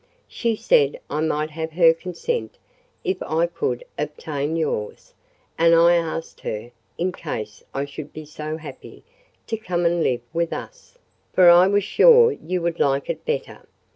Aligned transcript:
"She 0.27 0.55
said 0.55 0.99
I 1.11 1.21
might 1.21 1.51
have 1.51 1.73
her 1.73 1.93
consent, 1.93 2.57
if 3.03 3.21
I 3.21 3.45
could 3.45 3.83
obtain 3.99 4.55
yours; 4.55 5.13
and 5.59 5.75
I 5.75 5.93
asked 5.93 6.39
her, 6.39 6.71
in 6.97 7.11
case 7.11 7.63
I 7.71 7.85
should 7.85 8.11
be 8.11 8.25
so 8.25 8.57
happy, 8.57 9.03
to 9.45 9.57
come 9.57 9.85
and 9.85 10.01
live 10.01 10.21
with 10.33 10.53
us—for 10.53 11.51
I 11.51 11.67
was 11.67 11.83
sure 11.83 12.31
you 12.31 12.63
would 12.63 12.79
like 12.79 13.11
it 13.11 13.25
better. 13.25 13.63